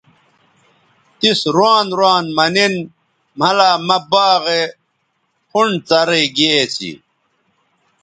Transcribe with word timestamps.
تس 1.19 1.41
روان 1.55 1.85
روان 1.99 2.25
مہ 2.37 2.45
نِن 2.55 2.73
مھلا 3.39 3.71
مہ 3.87 3.97
باغے 4.11 4.61
پھنڈ 5.49 5.75
څرئ 5.89 6.25
گے 6.37 6.51
اسی 6.63 6.91